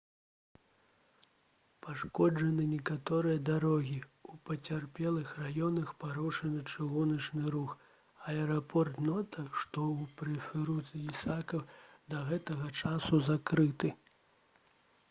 пашкоджаны 1.87 2.63
некаторыя 2.69 3.41
дарогі 3.49 3.97
у 4.31 4.37
пацярпелых 4.51 5.35
раёнах 5.41 5.91
парушаны 6.05 6.63
чыгуначны 6.73 7.53
рух 7.57 7.77
а 8.23 8.33
аэрапорт 8.35 8.99
нота 9.11 9.47
што 9.61 9.87
ў 9.93 10.11
прэфектуры 10.25 11.05
ісікава 11.05 12.11
да 12.17 12.25
гэтага 12.33 12.75
часу 12.83 13.23
закрыты 13.31 13.97